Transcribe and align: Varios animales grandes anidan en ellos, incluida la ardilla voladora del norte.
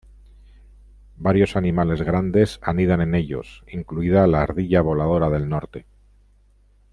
Varios 1.17 1.55
animales 1.55 2.01
grandes 2.01 2.57
anidan 2.63 3.01
en 3.01 3.13
ellos, 3.13 3.63
incluida 3.67 4.25
la 4.25 4.41
ardilla 4.41 4.81
voladora 4.81 5.29
del 5.29 5.47
norte. 5.47 5.85